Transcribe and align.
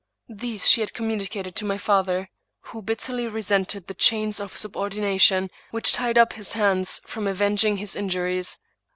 These 0.29 0.67
she 0.67 0.81
had 0.81 0.95
communicated 0.95 1.55
to 1.57 1.65
my 1.65 1.77
father, 1.77 2.31
who 2.61 2.81
bitterly 2.81 3.27
resented 3.27 3.85
the 3.85 3.93
chains 3.93 4.39
of 4.39 4.57
subordination 4.57 5.51
which 5.69 5.93
tied 5.93 6.17
up 6.17 6.33
his 6.33 6.53
hands 6.53 7.01
from 7.05 7.27
avenging 7.27 7.77
his 7.77 7.95
injuries. 7.95 8.57